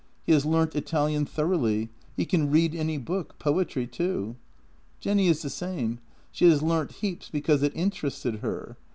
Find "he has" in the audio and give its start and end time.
0.23-0.47